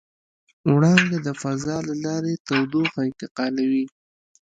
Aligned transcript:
وړانګه 0.73 1.17
د 1.27 1.29
فضا 1.41 1.77
له 1.87 1.95
لارې 2.03 2.33
تودوخه 2.47 2.99
انتقالوي. 3.09 3.85